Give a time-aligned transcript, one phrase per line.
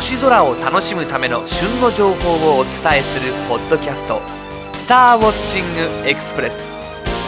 [0.00, 4.22] 星空を楽しむための旬の情報をお伝えするポッドキャスト
[4.72, 6.56] 「スターウォッチングエクスプレス」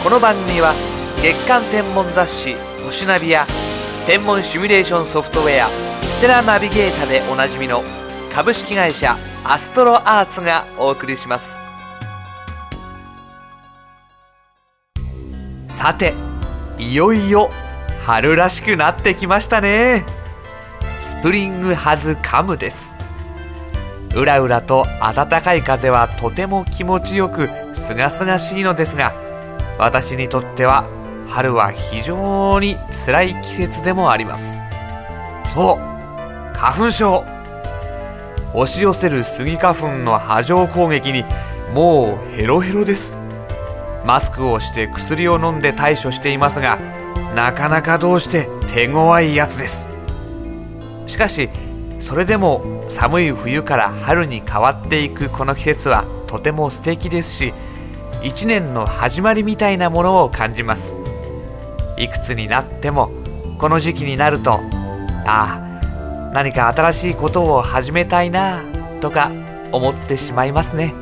[0.03, 0.73] この番組は
[1.21, 3.45] 月間天文雑誌「星ナビ」や
[4.07, 5.69] 天文シミュレーションソフトウェア
[6.17, 7.83] 「ステラナビゲータ」でおなじみの
[8.33, 11.51] 株式会社アストロアーツがお送りします。
[15.69, 16.15] さて
[16.79, 17.51] いよいよ
[18.03, 20.22] 春らしくなってきましたね。
[21.03, 22.93] スプリングハズカムです。
[24.15, 29.13] うらうらと暖かい風はとても気持ちよくすがすがしいのですが
[29.77, 30.85] 私にとっては
[31.27, 34.57] 春は非常に辛い季節でもあります。
[35.53, 37.25] そう花粉症。
[38.53, 41.25] 押し寄せるスギ花粉の波状攻撃に
[41.73, 43.17] もうヘロヘロです。
[44.05, 46.77] マスクをして薬を飲んで対処していますが
[47.35, 49.92] なかなかどうして手強いやつです。
[51.13, 51.47] しかし
[51.99, 57.53] それでも寒い冬から春に変わっていくこの季節はとても素敵ですし
[58.23, 60.95] 一年の始まりみたいなものを感じます。
[61.97, 63.11] いくつになっても
[63.59, 68.63] この時期になるとああ何か新しいことを始めたいな
[68.99, 69.31] とか
[69.71, 70.95] 思ってしまいますね。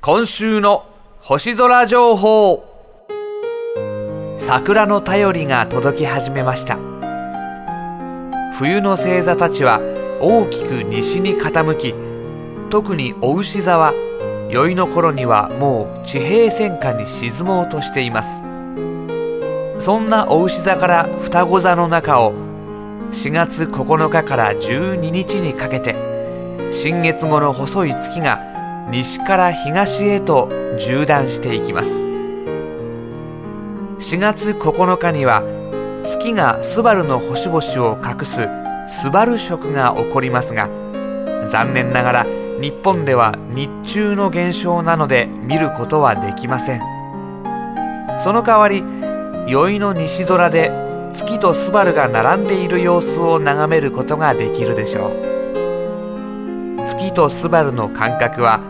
[0.00, 0.86] 今週の
[1.18, 2.73] 星空情報。
[4.46, 6.76] 桜の便りが届き始めました。
[8.58, 9.80] 冬の星座たちは
[10.20, 11.94] 大きく西に傾き
[12.68, 13.94] 特にお牛座は
[14.50, 18.42] 宵の頃にはもう地平線下に沈もうとしています。
[19.78, 22.34] そんなお牛座から双子座の中を
[23.12, 25.96] 4月9日から12日にかけて
[26.70, 28.42] 新月後の細い月が
[28.90, 32.03] 西から東へと縦断していきます。
[34.04, 35.42] 4月9日には
[36.04, 37.58] 月がスバルの星々
[37.90, 38.46] を隠す
[38.86, 40.68] スバル食が起こりますが
[41.48, 42.26] 残念ながら
[42.60, 46.82] 日本では日中の現象なので見ることはできません。
[48.22, 48.84] その代わり
[49.50, 50.70] 宵の西空で
[51.14, 56.86] 月とスバルが並んでいる様子を眺めることができるでしょう。
[56.88, 58.60] 月とスバルの間隔は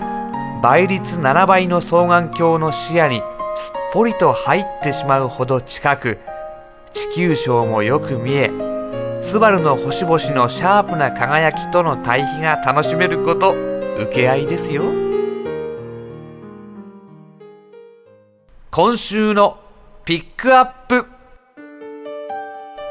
[0.62, 3.20] 倍率7倍の双眼鏡の視野に
[3.94, 6.18] ぽりと入ってしまうほど近く
[6.92, 8.50] 地球章もよく見え
[9.22, 13.54] スバルの星々のシャープな輝きとの対比が楽しめること
[13.96, 14.82] 受け合いですよ。
[18.72, 19.60] 今週の
[20.04, 21.06] ピックアップ。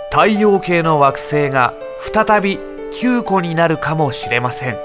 [0.10, 1.74] 太陽系の惑星が
[2.14, 2.58] 再び
[2.94, 4.78] 9個になるかもしれません。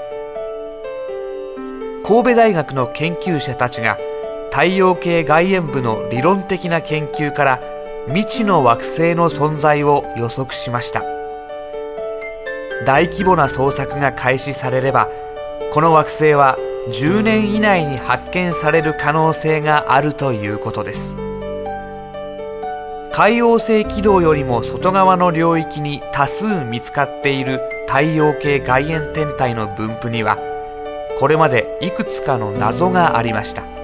[2.05, 3.97] 神戸大学の研究者たちが
[4.51, 7.61] 太陽系外縁部の理論的な研究から
[8.07, 11.03] 未知の惑星の存在を予測しました。
[12.85, 15.09] 大規模な捜索が開始されれば
[15.73, 16.57] この惑星は
[16.89, 21.15] 10年以内に発見される可能性があるということです。
[23.11, 30.37] 海王星軌道よりも外側の領域に多数見つかっている太陽系外縁天体の分布には
[31.19, 33.78] これまでいくつかの謎がありました。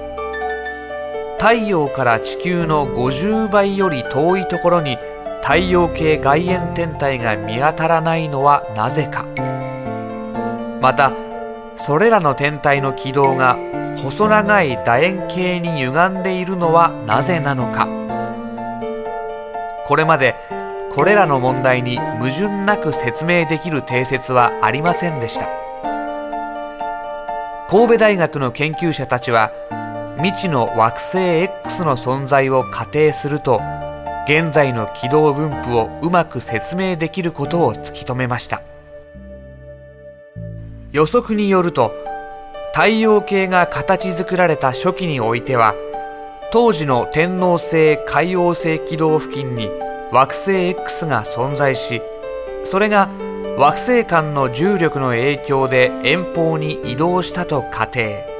[1.38, 4.96] 太陽から地球の50倍より遠いところに
[5.42, 9.24] 太陽系外縁天体が見当たらないのはなぜか。
[10.80, 11.12] また
[11.76, 13.58] それらの天体の軌道が
[13.98, 17.86] 細長い楕円形に歪んでいるのはなぜなのか。
[19.86, 20.34] これまで
[20.90, 25.48] これらの問題に矛盾なく説明できる定説はありませんでした。
[27.68, 29.52] 神戸大学の研究者たちは
[30.16, 33.60] 未知の惑星 X の存在を仮定すると
[34.26, 38.62] 現在の軌道分布をうまく説明できることを突き止めました。
[40.92, 41.92] 予測によると
[42.72, 45.74] 太陽系が形作られた初期においては
[46.50, 49.68] 当時の天王星海王星軌道付近に
[50.10, 52.00] 惑星 X が存在し
[52.64, 53.10] それが
[53.58, 58.35] 惑星間の重力の影響で遠方に移動したと仮定。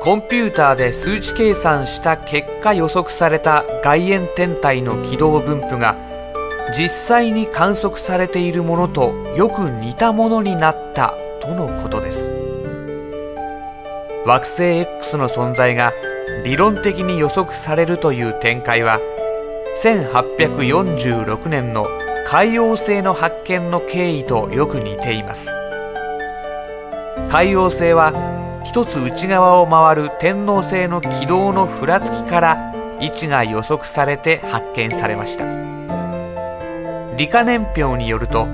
[0.00, 5.96] コンピューターで数値計算した結果予測された外縁天体の軌道分布が
[6.76, 12.32] 実際に観測されているものとよく似たものになったとのことです。
[14.24, 15.92] 惑星 X の存在が
[16.44, 19.00] 理論的に予測されるという展開は
[19.82, 21.86] 1846年の
[22.26, 25.50] 海王星の発見の経緯とよく似ています。
[27.30, 28.37] 海王星は
[28.68, 35.46] 一つ内側を回る天王星の軌道のふらつきから位置が予測されて発見されました。
[37.16, 38.46] 理科年表によると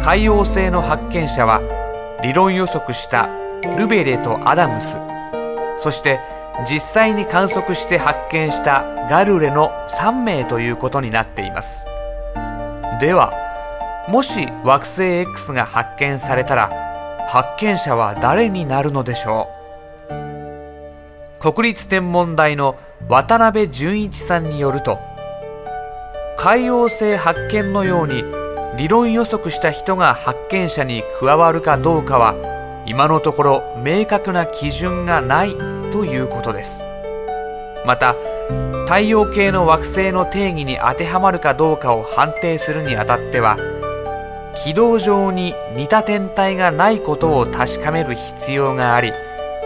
[0.00, 1.60] 海王星の発見者は
[2.22, 3.28] 理論予測した
[3.76, 4.98] ルベレとアダムス
[5.78, 6.20] そして
[6.70, 11.84] 実際に観測して発見したガルレの3名ということになっています。
[13.00, 13.32] では
[14.08, 16.86] もし惑星 X が発見されたら
[17.28, 19.56] 発見者は誰になるのでしょう。
[21.40, 22.76] 国立天文台の
[23.08, 24.98] 渡辺淳一さんによると
[26.38, 28.24] 海王星発見のように
[28.76, 32.34] 理論予測した人が発見者に加わるかどうかは
[32.86, 35.54] 今のところ明確な基準がない
[35.92, 36.82] ということです。
[37.84, 38.14] また
[38.86, 43.56] 太陽系の惑星の定義に当てはまるかどうかを判定するにあたっては
[44.64, 49.12] 軌道上に似た天体がないことを確かめる必要があり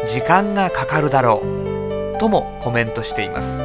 [0.09, 1.43] 時間がかかるだろ
[2.17, 3.63] うともコメントしています。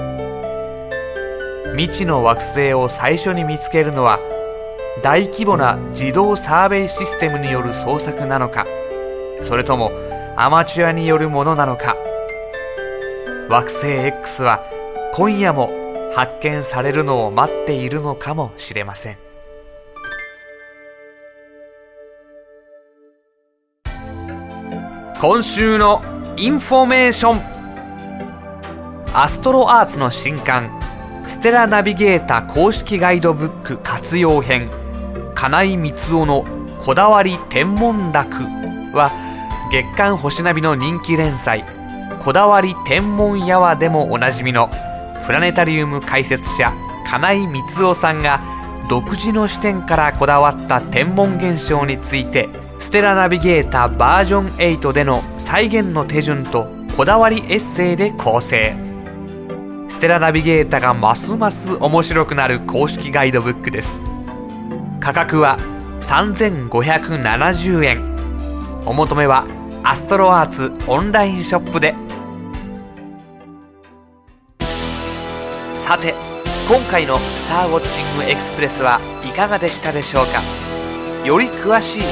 [1.76, 4.20] 未知の惑星を最初に見つけるのは
[5.04, 8.66] 大規模な自動サーベイシステムによる捜索なのか
[9.42, 9.92] それとも
[10.38, 11.98] アマチュアによるものなのか。
[13.50, 14.64] 惑星 X は
[15.14, 15.70] 今夜も
[16.14, 19.25] 発見されるのを待っているのかもしれません。
[25.28, 26.04] 今週の
[26.38, 27.42] インフォメーション。
[29.12, 30.70] アストロアーツの新刊
[31.26, 34.70] ステラナビゲータ公式ガイドブック活用編
[35.34, 36.46] 金井三男の
[36.78, 38.44] こだわり天文楽
[38.94, 39.12] は
[39.72, 41.66] 月刊星ナビの人気連載
[42.20, 44.70] こだわり天文夜話でもおなじみの
[45.26, 46.72] プラネタリウム解説者
[47.08, 48.42] 金井三男さんが
[48.92, 52.48] 独自の視点からこだわった天文現象について
[52.86, 58.76] ステラナビゲータバージョン8での再現の手順とこだわりエッセイで構成。
[59.90, 64.00] ステラナビゲータがますます面白くなる公式ガイドブックです。
[65.00, 65.58] 価格は
[66.02, 69.48] 3570円お求めは
[69.84, 71.96] アストロアーツオンラインショップで。
[75.80, 76.14] さて
[76.70, 80.44] 今回の「スターウォッチングエクスプレス」はいかがでしたでしょうか？
[81.28, 82.04] より詳しい